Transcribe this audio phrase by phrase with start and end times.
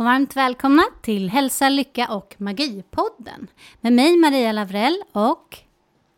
[0.00, 3.46] Och varmt välkomna till Hälsa, Lycka och Magi-podden
[3.80, 5.56] med mig Maria Lavrell och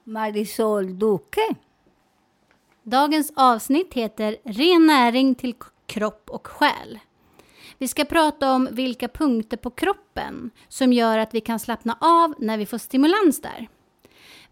[0.05, 1.55] Marisol Duque.
[2.83, 5.55] dagens avsnitt heter Ren näring till
[5.87, 6.99] kropp och själ.
[7.79, 12.35] Vi ska prata om vilka punkter på kroppen som gör att vi kan slappna av
[12.39, 13.69] när vi får stimulans där.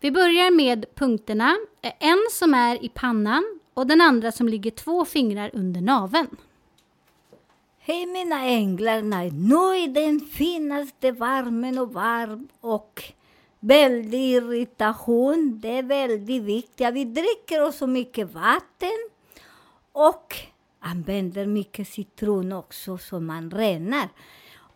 [0.01, 1.57] Vi börjar med punkterna,
[2.01, 6.37] en som är i pannan och den andra som ligger två fingrar under naveln.
[7.83, 13.03] Hej mina änglar, nej, nu är den finaste värmen och varm och
[13.61, 15.61] väldig irritation.
[15.63, 16.95] Det är väldigt viktigt.
[16.95, 19.09] Vi dricker också mycket vatten
[19.93, 20.37] och
[20.81, 24.09] använder mycket citron också så man renar.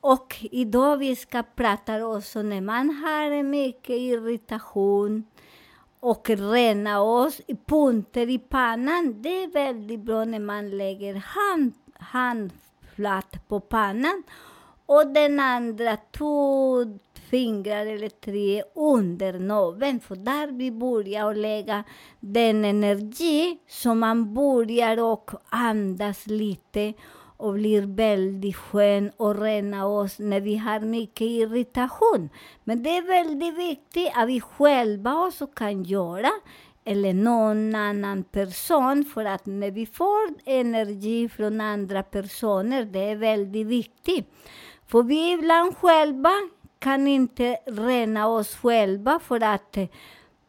[0.00, 5.24] Och idag vi ska prata också när man har mycket irritation
[6.00, 9.22] och rena oss i punter i pannan.
[9.22, 12.52] Det är väldigt bra när man lägger hand,
[12.94, 14.22] platt på pannan
[14.86, 16.84] och den andra två
[17.30, 20.00] fingrar eller tre under naveln.
[20.00, 21.84] För där vi börjar att lägga
[22.20, 26.92] den energi som man börjar och andas lite
[27.36, 32.28] och blir väldigt skön och rena oss när vi har mycket irritation.
[32.64, 36.30] Men det är väldigt viktigt att vi själva också kan göra
[36.84, 43.16] eller någon annan person för att när vi får energi från andra personer, det är
[43.16, 44.26] väldigt viktigt.
[44.86, 46.32] För vi ibland själva
[46.78, 49.86] kan inte rena oss själva för att eh,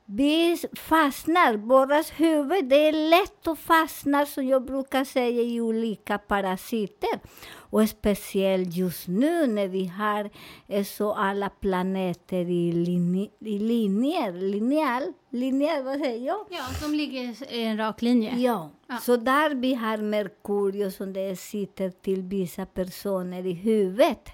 [0.07, 6.17] vi fastnar, våras huvud, det är lätt att fastna som jag brukar säga i olika
[6.17, 7.19] parasiter.
[7.57, 10.29] Och speciellt just nu när vi har
[10.67, 16.45] eh, så alla planeter i, linje, i linjer, linjal, linjer, vad säger jag?
[16.49, 18.33] Ja, som ligger i en rak linje.
[18.37, 18.97] Ja, Ja.
[18.97, 24.29] så där vi har Merkurius som det sitter till vissa personer i huvudet.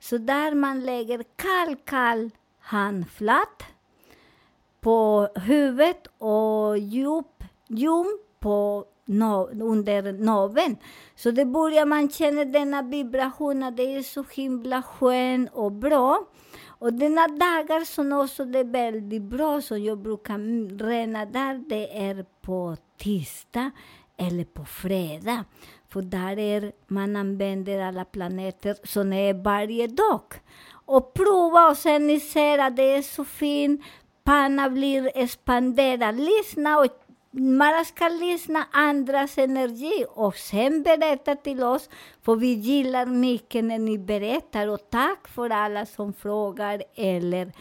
[0.00, 3.62] Så där man lägger kall, kall handflat
[4.86, 10.76] på huvudet och djup, ljum på no, under naveln.
[11.14, 16.26] Så det börjar man känna denna vibration, att det är så himla skön och bra.
[16.66, 20.38] Och denna dagar som också det är väldigt bra, som jag brukar
[20.78, 23.70] rena där, det är på tisdag
[24.16, 25.44] eller på fredag.
[25.88, 30.22] För där är, man använder alla planeter som är varje dag.
[30.84, 33.80] Och prova och sen ni ser att det är så fint.
[34.26, 36.20] Panna blir expanderad.
[36.20, 36.86] Lyssna och
[37.30, 41.88] man ska lyssna andras energi och sen berätta till oss,
[42.22, 44.68] för vi gillar mycket när ni berättar.
[44.68, 47.52] Och tack för alla som frågar eller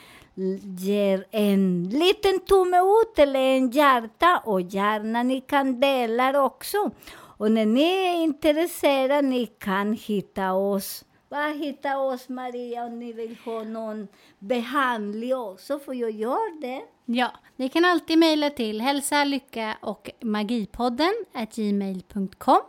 [0.77, 6.91] ger en liten tumme ut eller en hjärta och gärna ni kan dela också.
[7.37, 13.13] Och när ni är intresserade, ni kan hitta oss bara hitta oss Maria om ni
[13.13, 14.07] vill ha någon
[14.39, 16.81] behandling också, för jag gör det.
[17.05, 22.61] Ja, ni kan alltid mejla till hälsa, lycka och magipodden at gmail.com.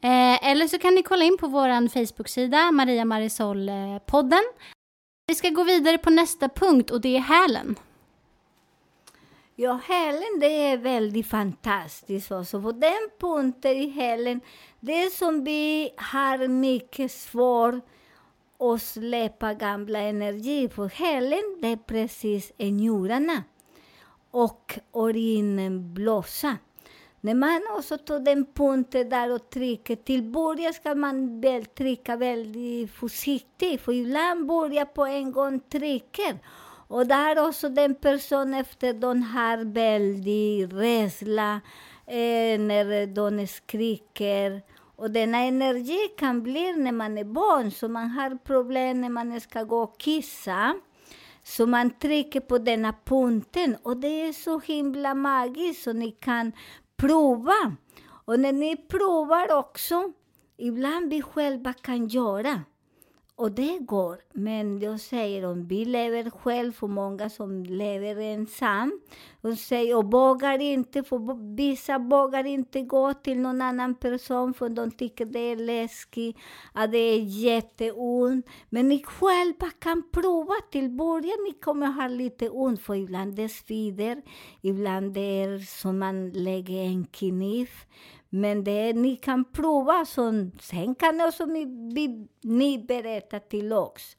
[0.00, 4.32] Eh, eller så kan ni kolla in på vår Facebook-sida Maria Marisol-podden.
[4.32, 4.64] Eh,
[5.26, 7.76] Vi ska gå vidare på nästa punkt och det är hälen.
[9.56, 12.62] Ja, hälen det är väldigt fantastiskt också.
[12.62, 14.40] På den punkten i hälen,
[14.80, 17.74] det som vi har mycket svårt
[18.58, 20.68] att släppa gamla energi.
[20.68, 23.42] För hälen, det är precis i njurarna
[24.30, 26.56] och urinblåsa.
[27.20, 32.16] När man också tar den punkten där och trycker, till början ska man väl trycka
[32.16, 36.38] väldigt försiktigt, för ibland börjar på en gång trycker.
[36.88, 41.60] Och där också den person efter de har väldigt rädsla,
[42.06, 44.62] eh, när de skriker.
[44.96, 49.40] Och denna energi kan bli när man är barn, så man har problem när man
[49.40, 50.74] ska gå och kissa.
[51.42, 56.52] Så man trycker på denna punkten och det är så himla magiskt så ni kan
[56.96, 57.76] prova.
[58.26, 60.12] Och när ni provar också,
[60.56, 62.60] ibland vi själva kan göra
[63.36, 64.18] och det går.
[64.32, 69.00] Men jag säger om vi lever själv, och många som lever ensam,
[69.40, 74.68] och säger och vågar inte, för vissa vågar inte gå till någon annan person för
[74.68, 76.36] de tycker det är läskigt,
[76.72, 78.46] att det är jätteont.
[78.70, 83.48] Men ni själva kan prova till början, ni kommer ha lite ont, för ibland det
[83.48, 84.22] svider,
[84.60, 87.68] ibland det är som man lägger en kniv.
[88.34, 91.66] Men det, ni kan prova, så, sen kan också ni,
[92.42, 94.16] ni berätta till oss.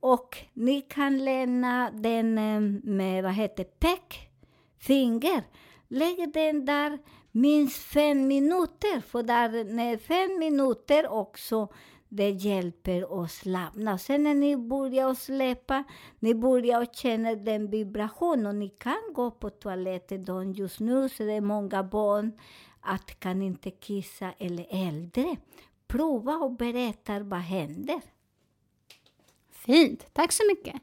[0.00, 2.60] Och ni kan lämna den eh,
[2.90, 5.42] med, vad heter pekfinger.
[5.88, 6.98] Lägg den där
[7.30, 11.68] minst fem minuter, för där, när fem minuter också
[12.08, 13.98] det hjälper att slappna.
[13.98, 15.84] Sen när ni börjar släppa,
[16.18, 18.58] ni börjar känna den vibrationen.
[18.58, 22.32] Ni kan gå på toaletten just nu, så det är många barn
[22.80, 25.36] att kan inte kissa eller äldre.
[25.86, 28.00] Prova och berätta vad händer.
[29.50, 30.82] Fint, tack så mycket.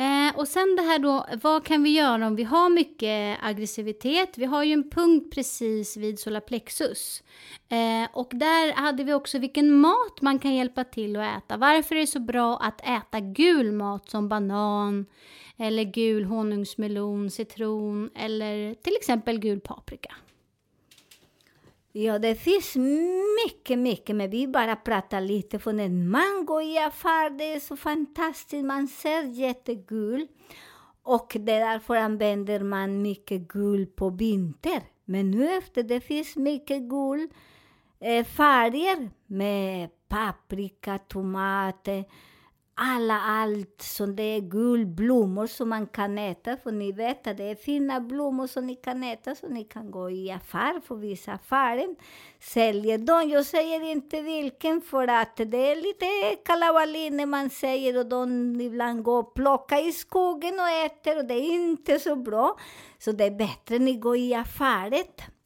[0.00, 4.38] Eh, och sen det här då, vad kan vi göra om vi har mycket aggressivitet?
[4.38, 7.22] Vi har ju en punkt precis vid solaplexus.
[7.68, 11.56] Eh, och där hade vi också vilken mat man kan hjälpa till att äta.
[11.56, 15.06] Varför är det så bra att äta gul mat som banan,
[15.56, 20.14] eller gul honungsmelon, citron eller till exempel gul paprika?
[21.92, 22.76] Ja, det finns
[23.46, 25.58] mycket, mycket, men vi bara pratar lite.
[25.58, 28.64] För en mango i affär, det är så fantastiskt.
[28.64, 30.28] Man ser jättegul.
[31.02, 34.82] Och därför använder man mycket gul på vinter.
[35.04, 37.28] Men nu efter det finns mycket gul
[38.00, 42.04] eh, färger med paprika, tomater,
[42.80, 46.56] alla allt som det är gulblommor som man kan äta.
[46.56, 49.90] För ni vet att det är fina blommor som ni kan äta, så ni kan
[49.90, 51.96] gå i affär, för vissa affärer
[52.40, 53.30] säljer dem.
[53.30, 56.06] Jag säger inte vilken, för att det är lite
[56.44, 61.24] kalabalik när man säger och de ibland går och plockar i skogen och äter och
[61.24, 62.58] det är inte så bra.
[62.98, 65.04] Så det är bättre att ni går i affären.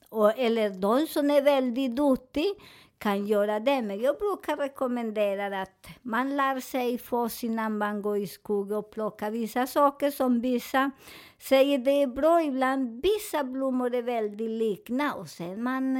[0.08, 2.54] Och, eller de som är väldigt duktiga
[3.02, 3.82] kan göra det.
[3.82, 8.90] Men jag brukar rekommendera att man lär sig först innan man går i skogen och
[8.90, 10.90] plockar vissa saker som vissa
[11.38, 12.42] säger det är bra.
[12.42, 15.94] Ibland vissa blommor är väldigt likna och sen man,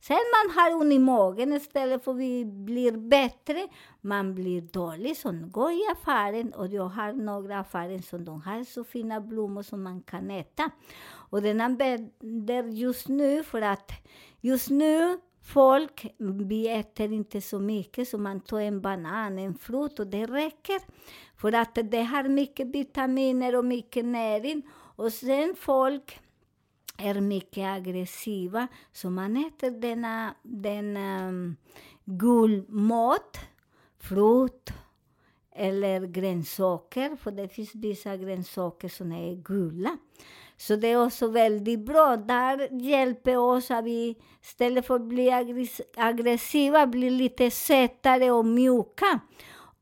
[0.00, 3.68] sen man har ont i magen istället för att vi blir bättre,
[4.00, 5.16] man blir dålig.
[5.16, 9.62] Så gå i affären och jag har några affärer som de har så fina blommor
[9.62, 10.70] som man kan äta.
[11.30, 13.90] Och den använder just nu för att
[14.40, 15.18] just nu
[15.48, 20.26] folk, vi äter inte så mycket, så man tar en banan, en frukt och det
[20.26, 20.80] räcker.
[21.36, 24.62] För att det har mycket vitaminer och mycket näring.
[24.96, 26.20] Och sen folk
[26.96, 31.56] är mycket aggressiva, så man äter denna, denna um, ehm,
[32.04, 33.38] gulmat,
[33.98, 34.72] frukt
[35.52, 39.98] eller grönsaker, för det finns vissa grönsaker som är gula.
[40.58, 42.16] Så det är också väldigt bra.
[42.16, 45.30] Där hjälper oss att vi istället för att bli
[45.96, 49.20] aggressiva blir lite sötare och mjuka.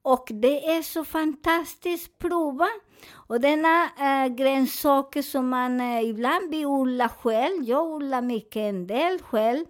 [0.03, 2.19] Och det är så fantastiskt.
[2.19, 2.69] Prova!
[3.13, 8.87] Och denna äh, grönsaker som man äh, ibland vi odlar själv, jag odlar mycket en
[8.87, 9.65] del själv,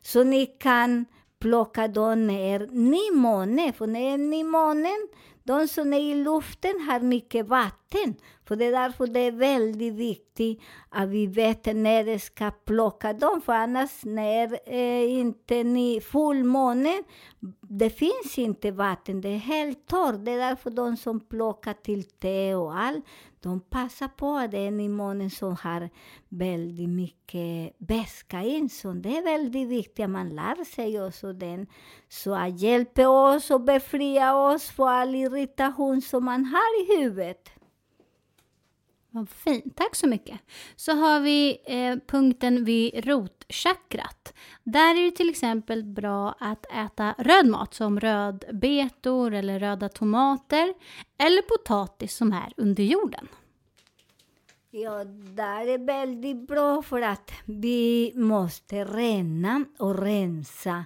[0.00, 1.04] så ni kan
[1.38, 5.08] plocka dem ner i måne, För när i månen
[5.44, 8.14] de som är i luften har mycket vatten.
[8.44, 13.12] För det är därför det är väldigt viktigt att vi vet när vi ska plocka
[13.12, 13.40] dem.
[13.40, 17.02] För annars när eh, inte ni fullmåne,
[17.60, 20.24] det finns inte vatten, det är helt torrt.
[20.24, 23.04] Det är därför de som plockar till te och allt,
[23.42, 25.90] de passar på att det är en månen som har
[26.28, 28.68] väldigt mycket beska in.
[28.68, 31.66] Så det är väldigt viktigt att man lär sig också den.
[32.08, 37.48] Så att hjälpa oss och befria oss från all irritation som man har i huvudet.
[39.14, 40.40] Vad fint, tack så mycket.
[40.76, 44.34] Så har vi eh, punkten vid rotchakrat.
[44.62, 50.74] Där är det till exempel bra att äta röd mat som rödbetor eller röda tomater
[51.18, 53.28] eller potatis som är under jorden.
[54.70, 60.84] Ja, där är väldigt bra för att vi måste rena och rensa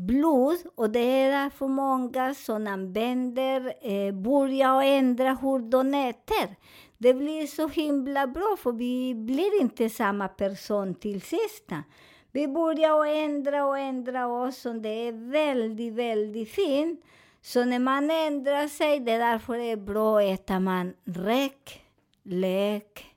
[0.00, 6.56] blod och det är därför många som använder, eh, börjar ändra hur de äter.
[6.98, 11.66] Det blir så himla bra, för vi blir inte samma person till sist.
[12.32, 17.04] Vi börjar ändra och ändra oss, och det är väldigt, väldigt fint.
[17.42, 21.84] Så när man ändrar sig, det är därför det är bra att äta man räk,
[22.22, 23.14] lök,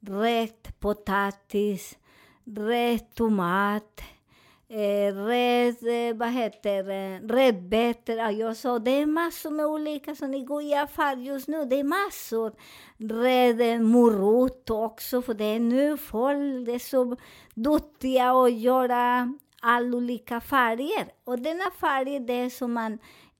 [0.00, 1.98] rätt potatis,
[2.44, 4.02] rätt tomat,
[4.72, 8.16] eh, red, eh, vad heter det, rödbetor.
[8.16, 11.64] Ja, jag sa det är massor med olika som ni går i affär just nu.
[11.64, 12.52] Det är massor.
[12.98, 17.16] Red eh, morot också, för det är nu folk det är så
[17.54, 21.08] duktiga att göra alla olika färger.
[21.24, 22.98] Och denna färg det är som man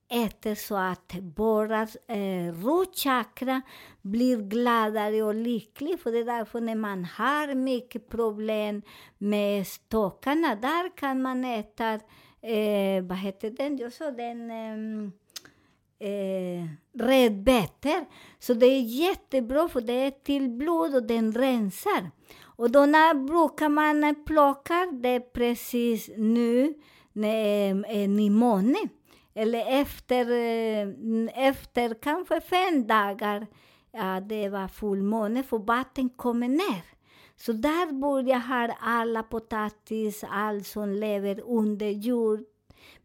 [0.09, 3.61] äter så att våra eh, rotchakra
[4.01, 5.99] blir gladare och lycklig.
[5.99, 8.81] För det är därför när man har mycket problem
[9.17, 11.93] med stockarna, där kan man äta,
[12.41, 15.09] eh, vad heter den, jag sa den, eh,
[16.09, 18.05] eh, rödbetor.
[18.39, 22.11] Så det e är jättebra för det är e till blod och den rensar.
[22.41, 26.73] Och då när brukar man plocka det precis nu,
[27.13, 28.77] när är nymåne.
[29.35, 33.47] Eller efter, eh, efter kanske fem dagar,
[33.91, 36.83] ja, det var fullmåne, för vatten kommer ner.
[37.35, 42.39] Så där börjar ha alla potatis, allt som lever under jord,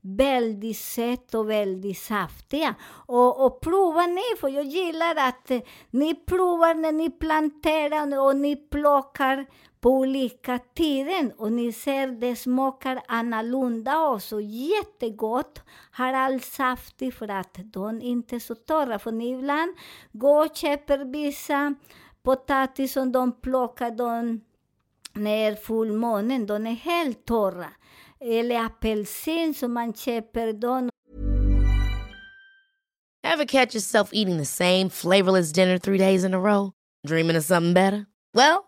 [0.00, 2.74] väldigt sött och väldigt saftiga.
[3.06, 5.50] Och, och prova ni, för jag gillar att
[5.90, 9.46] ni provar när ni planterar och ni plockar
[9.80, 14.40] på olika tider och ni ser det smakar annorlunda också.
[14.40, 18.98] Jättegott, har all saftig för att de inte är så torra.
[18.98, 19.76] För ni ibland
[20.12, 21.74] går och köper vissa
[22.22, 24.40] potatis som de plockar de
[25.12, 27.68] när fullmånen, de är helt torra.
[28.20, 30.90] Eller apelsin som man köper de.
[33.22, 36.72] Have catch yourself eating the same flavorless dinner three days in a row?
[37.06, 38.06] Dreaming of something better?
[38.34, 38.67] Well,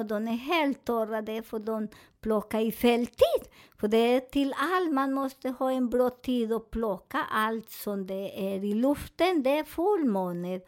[0.00, 1.88] Och de är helt torra, det är för de
[2.20, 3.52] plockar i fel tid.
[3.80, 8.06] För det är till allt, man måste ha en bra tid att plocka allt som
[8.06, 10.60] det är i luften, det är fullmåne.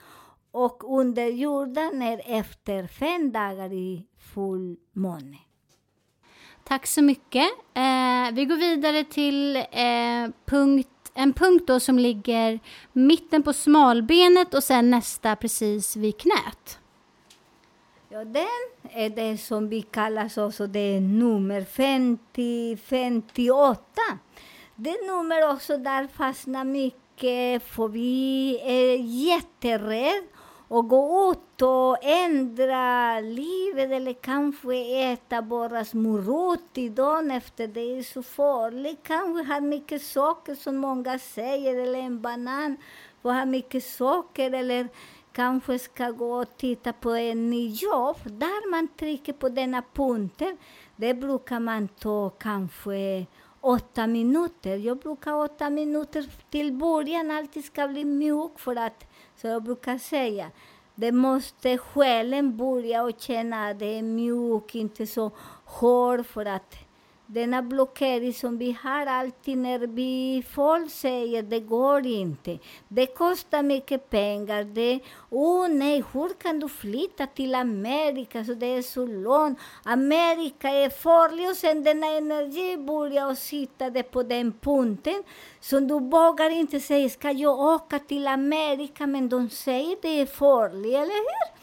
[0.50, 5.38] Och under jorden är efter fem dagar i fullmåne.
[6.64, 7.50] Tack så mycket.
[7.74, 12.60] Eh, vi går vidare till eh, punkt, en punkt då som ligger
[12.92, 16.79] mitten på smalbenet och sen nästa precis vid knät.
[18.12, 18.44] Ja, den
[18.82, 23.82] eh, är det som vi kallar också det är nummer 50, 58.
[24.76, 30.26] Det är nummer också där fastnar mycket, för vi är jätterädda
[30.68, 34.76] att gå ut och ändra livet eller kanske
[35.12, 37.66] äta bara morot i dagen efter.
[37.66, 39.00] Det är så farligt.
[39.02, 42.76] Kanske ha mycket socker som många säger, eller en banan
[43.22, 44.88] får ha mycket socker eller
[45.32, 50.56] kanske ska gå och titta på en ny jobb där man trycker på denna punkten.
[50.96, 53.26] Det brukar man ta kanske
[53.60, 54.76] åtta minuter.
[54.76, 59.06] Jag brukar åtta minuter till början alltid ska bli mjuk för att,
[59.36, 60.50] så jag brukar säga,
[60.94, 65.30] det måste själen börja och känna att det är mjuk, inte så
[65.64, 66.76] hård för att
[67.32, 72.58] denna blockering som vi har alltid när vi folk säger det går inte,
[72.88, 78.66] det kostar mycket pengar, det, oh nej, hur kan du flytta till Amerika så det
[78.66, 85.22] är så långt, Amerika är farligt och sen denna energi börjar sitta på den punkten
[85.60, 89.92] så du vågar inte säga, e ska jag åka till Amerika, men de säger e
[89.92, 91.59] e det är farligt, eller hur?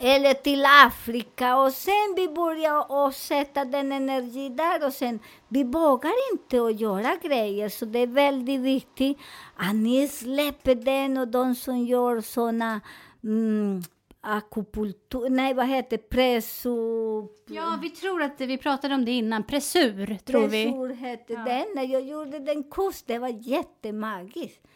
[0.00, 5.64] Eller till Afrika och sen vi börjar och sätta den energi där och sen vi
[5.64, 9.18] vågar inte att göra grejer så det är väldigt viktigt
[9.56, 12.80] att ni släpper den och de som gör såna
[13.24, 13.82] mm,
[14.20, 17.28] akupunktur, nej vad heter presso...
[17.46, 20.94] Ja, vi tror att vi pratade om det innan, pressur tror pressur vi.
[20.94, 21.44] hette Ja.
[21.44, 24.66] den, när jag gjorde den kurs, det var jättemagiskt.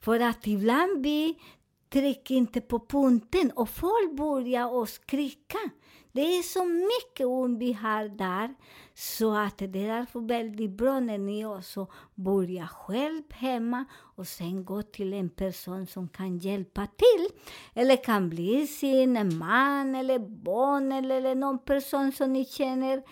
[0.00, 1.38] För att ibland vi
[1.90, 5.58] tryck inte på punkten och folk börjar och skrika.
[6.12, 8.54] Det är så mycket ont vi har där,
[8.94, 13.84] så att det är därför väldigt bra när ni också börjar själv hemma
[14.16, 17.28] och sen gå till en person som kan hjälpa till.
[17.74, 23.02] Eller kan bli sin man eller barn eller någon person som ni känner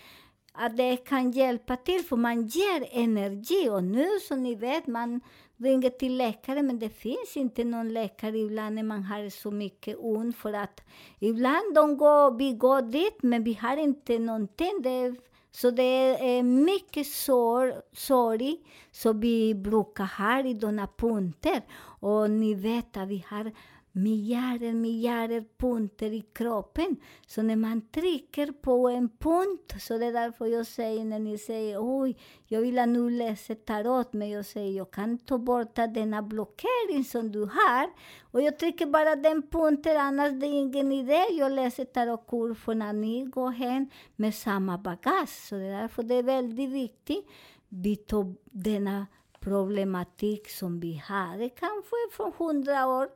[0.56, 3.68] att det kan hjälpa till, för man ger energi.
[3.70, 5.20] Och nu som ni vet, man
[5.56, 9.96] ringer till läkare, men det finns inte någon läkare ibland när man har så mycket
[9.98, 10.36] ont.
[10.36, 10.80] För att
[11.18, 14.82] ibland de går, vi går dit, men vi har inte någonting.
[14.82, 15.14] Det,
[15.50, 18.56] så det är mycket sår, sorg
[18.90, 21.62] som vi brukar ha i denna punkter.
[22.00, 23.52] Och ni vet att vi har
[23.96, 26.96] miljarder, miljarder punkter i kroppen.
[27.26, 31.38] Så när man trycker på en punkt, så det är därför jag säger när ni
[31.38, 36.22] säger oj, jag vill nu läsa tarot, men jag säger jag kan ta bort denna
[36.22, 37.90] blockering som du har.
[38.30, 41.24] Och jag trycker bara den punkten, annars det är ingen idé.
[41.30, 45.48] Jag läser tarotkurvorna när ni går hem med samma bagage.
[45.48, 47.26] Så det är därför det är väldigt viktigt.
[47.68, 49.06] Vi tar denna
[49.40, 53.08] problematik som vi hade kanske från hundra år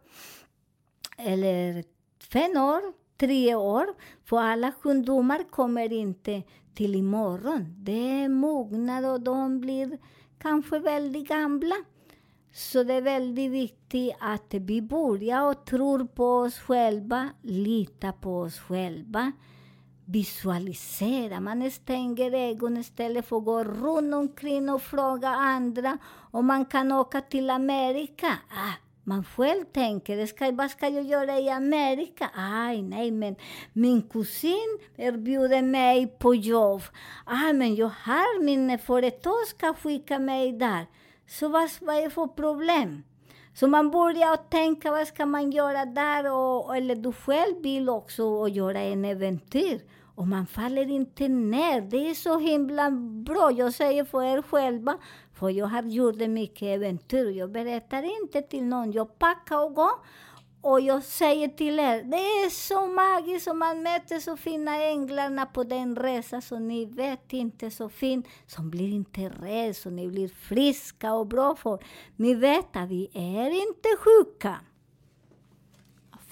[1.20, 1.84] eller
[2.32, 2.80] fem år,
[3.20, 3.86] tre år.
[4.24, 6.42] För alla sjukdomar kommer inte
[6.74, 7.74] till imorgon.
[7.78, 9.98] Det är mognad och de blir
[10.38, 11.74] kanske väldigt gamla.
[12.52, 18.40] Så det är väldigt viktigt att vi börjar och tror på oss själva, lita på
[18.40, 19.32] oss själva,
[20.04, 21.40] visualisera.
[21.40, 25.98] Man stänger ögonen istället för att gå runt omkring och fråga andra
[26.30, 28.38] om man kan åka till Amerika.
[28.50, 32.30] Ah, man själv tänker, ska, vad ska jag göra i Amerika?
[32.34, 33.36] Aj, nej, men
[33.72, 36.82] min kusin erbjuder mig på jobb.
[37.24, 40.86] Aj, men jag har min företag ska skicka mig där.
[41.26, 43.02] Så vad, vad är det för problem?
[43.54, 46.32] Så man börjar tänka, vad ska man göra där?
[46.32, 49.80] Och, eller du själv vill också göra en äventyr.
[50.14, 51.80] Och man faller inte ner.
[51.80, 52.90] Det är så himla
[53.24, 53.50] bra.
[53.52, 54.98] Jag säger för er själva,
[55.40, 57.30] för jag har gjort mycket äventyr.
[57.30, 58.92] Jag berättar inte till någon.
[58.92, 59.90] Jag packar och går.
[60.62, 65.46] Och jag säger till er, det är så magiskt och man möter så fina änglarna
[65.46, 70.08] på den resan så ni vet inte så fint, som blir inte rädd, så ni
[70.08, 71.84] blir friska och bra för.
[72.16, 74.60] Ni vet att vi är inte sjuka.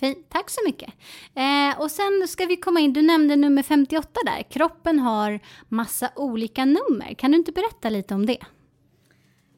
[0.01, 0.27] Fint.
[0.29, 0.95] Tack så mycket.
[1.35, 4.43] Eh, och sen ska vi komma in, du nämnde nummer 58 där.
[4.43, 7.15] Kroppen har massa olika nummer.
[7.15, 8.39] Kan du inte berätta lite om det?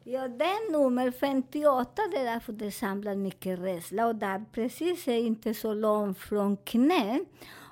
[0.04, 4.06] Ja, den nummer 58, det är därför det samlar mycket rädsla.
[4.06, 7.20] Och där precis är inte så långt från knä.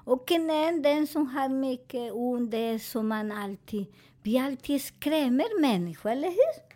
[0.05, 3.87] Och knän, den som har mycket ont, det är som man alltid,
[4.23, 6.69] vi alltid skrämmer människor, eller hur?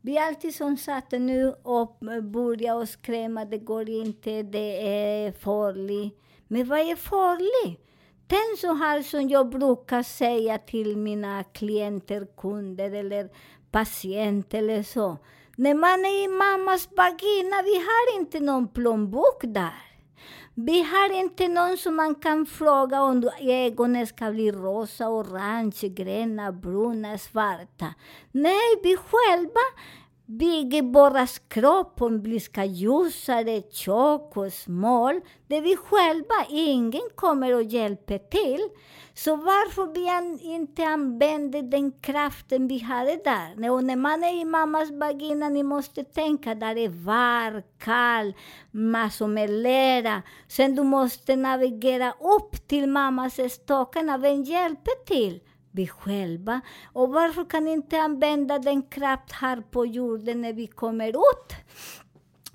[0.00, 5.32] Vi är alltid som satt nu och börjar och skrämma, det går inte, det är
[5.32, 6.20] farligt.
[6.48, 7.80] Men vad är farligt?
[8.26, 13.30] Den som har, som jag brukar säga till mina klienter, kunder eller
[13.74, 15.18] patienter eller så.
[15.56, 19.82] När man är i mammas vagina, vi har inte någon plånbok där.
[20.54, 26.52] Vi har inte någon som man kan fråga om ögonen ska bli rosa, orange, gröna,
[26.52, 27.94] bruna, svarta.
[28.32, 29.64] Nej, vi själva
[30.26, 35.20] bygger vår kropp om vi ska ljusare, tjock och smal.
[35.46, 38.68] Det är vi själva, ingen kommer och hjälper till.
[39.16, 43.70] Så varför vi inte använder den kraften vi hade där?
[43.70, 48.34] Och när man är i mammas vagina, ni måste tänka, där är var, kall,
[48.70, 50.22] massor med lera.
[50.48, 55.40] Sen du måste navigera upp till mammas stockarna, vem hjälper till?
[55.74, 56.60] Vi själva.
[56.92, 61.54] Och varför kan vi inte använda den kraft här på jorden när vi kommer ut?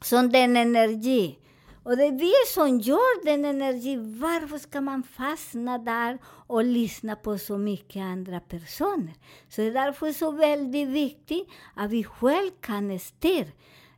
[0.02, 1.40] Som den energi.
[1.84, 3.96] Och det är vi som gör den energi.
[3.98, 9.14] Varför ska man fastna där och lyssna på så mycket andra personer?
[9.50, 13.48] Så det är därför så väldigt viktigt att vi själva kan styra.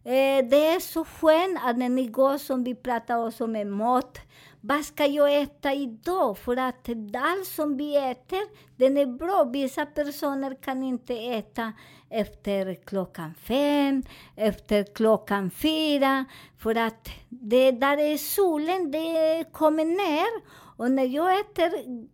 [0.03, 4.19] Eh, det är så skönt att när ni går, som vi pratar också med mat,
[4.61, 6.37] vad ska jag äta idag?
[6.37, 8.41] För att allt som vi äter,
[8.77, 9.43] den är bra.
[9.43, 11.73] Vissa personer kan inte äta
[12.09, 14.03] efter klockan fem,
[14.35, 16.25] efter klockan fyra,
[16.57, 20.60] för att det där är solen, det kommer ner.
[20.81, 21.71] Och när jag äter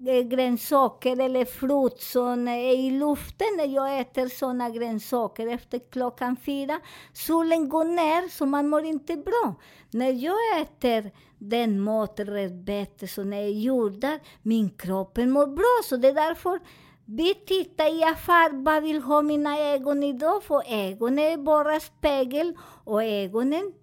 [0.08, 6.36] eh, grönsaker eller frukt som är i luften, när jag äter sådana grönsaker efter klockan
[6.36, 6.80] fyra,
[7.14, 9.56] solen går ner så man mår inte bra.
[9.92, 15.82] När jag äter den mat, rödbetor, som är gjorda, min kropp mår bra.
[15.84, 16.60] Så det är därför
[17.06, 20.44] vi tittar i affär, vad vill ha mina ögon idag?
[20.44, 22.54] För ögonen är bara spegel
[22.84, 23.74] och ögonen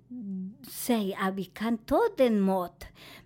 [0.70, 2.84] säger att vi kan ta den mat.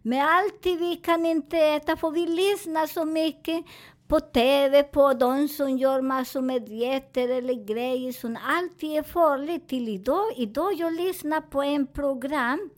[0.09, 3.64] Men alltid vi kan inte äta, för vi lyssnar så mycket
[4.07, 9.68] på TV på de som gör massor med dieter eller grejer som alltid är farligt.
[9.68, 12.71] Till idag, idag jag lyssnar på en program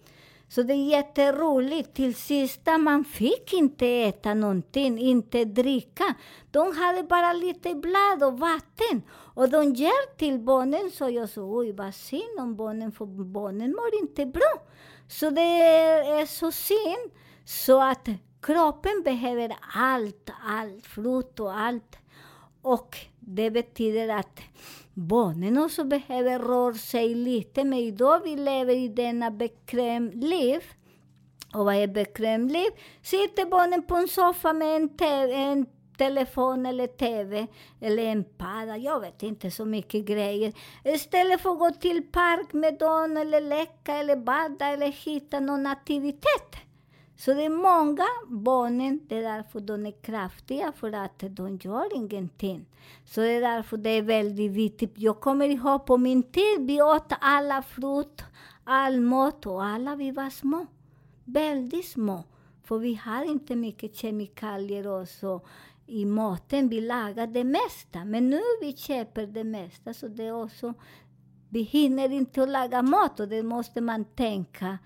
[0.49, 1.95] så det är jätteroligt.
[1.95, 6.14] Till sista man fick inte äta någonting, inte dricka.
[6.51, 9.03] De hade bara lite blad och vatten.
[9.35, 13.71] Och de ger till barnen, så jag sa oj vad synd om barnen, för barnen
[13.71, 14.53] mår inte bra.
[15.09, 15.62] Så det
[16.21, 17.20] är så synd.
[17.51, 18.09] Så att
[18.43, 21.99] kroppen behöver allt, allt, frukt och allt.
[22.63, 24.41] Och det betyder att
[24.95, 30.61] barnen också behöver röra sig lite, men idag vi lever i denna bekväm liv.
[31.55, 32.71] Och vad är bekväm liv?
[33.03, 35.67] Sitter barnen på en soffa med en, te- en
[35.99, 37.47] telefon eller TV
[37.81, 40.53] eller en padda, jag vet inte så mycket grejer.
[40.85, 45.67] Istället för att gå till park med dem eller leka eller bada eller hitta någon
[45.67, 46.70] aktivitet.
[47.21, 51.97] Så det är många barnen, det är därför de är kraftiga, för att de gör
[51.97, 52.67] ingenting.
[53.05, 54.95] Så det är därför det är väldigt viktigt.
[54.95, 58.25] Typ, jag kommer ihåg på min tid, vi åt alla frukt,
[58.65, 60.67] all mat och alla vi var små.
[61.25, 62.25] Väldigt små.
[62.65, 65.41] För vi har inte mycket kemikalier och så
[65.87, 66.69] i maten.
[66.69, 68.05] Vi lagar det mesta.
[68.05, 70.75] Men nu vi köper det mesta, så det är också...
[71.49, 74.79] Vi hinner inte att laga mat och det måste man tänka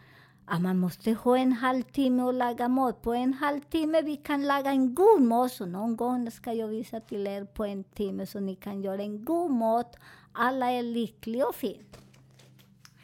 [0.46, 3.02] att man måste ha en halvtimme och laga mat.
[3.02, 5.52] På en halvtimme vi kan laga en god mat.
[5.52, 9.02] Så någon gång ska jag visa till er på en timme så ni kan göra
[9.02, 9.96] en god mat.
[10.32, 12.03] Alla är lyckliga och fint.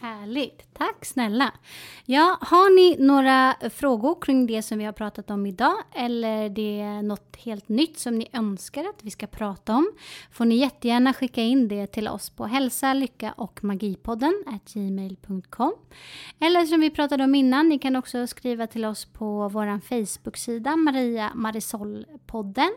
[0.00, 0.74] Härligt.
[0.74, 1.52] Tack snälla.
[2.04, 6.80] Ja, har ni några frågor kring det som vi har pratat om idag eller det
[6.80, 9.92] är något helt nytt som ni önskar att vi ska prata om
[10.32, 15.72] får ni jättegärna skicka in det till oss på hälsa, lycka och magipodden gmail.com
[16.38, 20.76] Eller som vi pratade om innan, ni kan också skriva till oss på vår Facebook-sida
[20.76, 22.70] Maria Marisol-podden.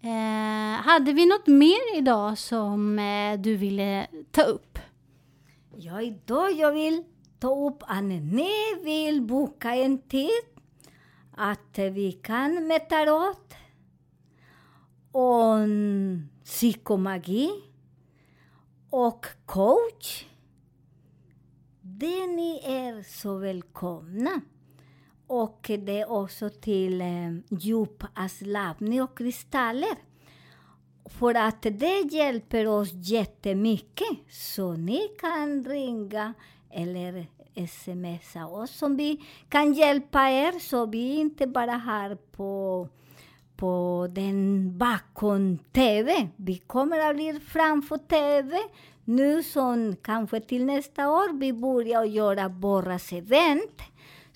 [0.00, 4.78] Eh, hade vi något mer idag som eh, du ville ta upp?
[5.78, 7.04] Ja, idag jag vill
[7.38, 8.50] ta upp att ni
[8.84, 10.42] vill boka en tid
[11.30, 13.54] att vi kan med tarot
[15.12, 15.58] och
[16.44, 17.50] psykomagi
[18.90, 20.24] och coach.
[21.80, 24.40] Det ni är så välkomna.
[25.26, 29.96] Och det är också till eh, djupavslappning och kristaller.
[31.08, 34.08] För att det hjälper oss jättemycket.
[34.30, 36.34] Så ni kan ringa
[36.70, 37.26] eller
[37.66, 42.88] smsa oss som vi kan hjälpa er så vi inte bara har på,
[43.56, 46.28] på den bakom TV.
[46.36, 48.58] Vi kommer att bli framför TV
[49.04, 53.82] nu som kanske till nästa år vi börjar göra våra event.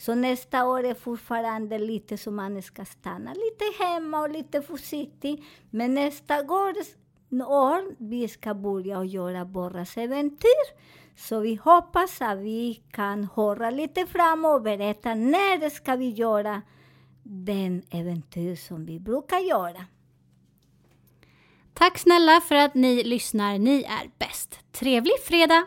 [0.00, 5.44] Så nästa år är fortfarande lite som man ska stanna lite hemma och lite försiktig.
[5.70, 10.80] Men nästa år, vi ska börja göra våra äventyr.
[11.16, 16.62] Så vi hoppas att vi kan höra lite fram och berätta när ska vi göra
[17.22, 19.84] den äventyr som vi brukar göra.
[21.74, 23.58] Tack snälla för att ni lyssnar.
[23.58, 24.60] Ni är bäst.
[24.72, 25.66] Trevlig fredag!